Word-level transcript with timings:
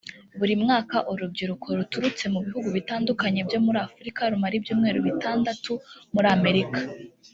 Buri 0.39 0.53
mwaka 0.63 0.95
urubyiruko 1.11 1.67
ruturutse 1.77 2.25
mu 2.33 2.39
bihugu 2.45 2.67
bitandukanye 2.77 3.39
byo 3.47 3.59
muri 3.65 3.77
Afurika 3.87 4.21
rumara 4.31 4.55
ibyumweru 4.59 4.99
bitandatu 5.07 5.71
muri 6.13 6.27
Amerika 6.37 6.79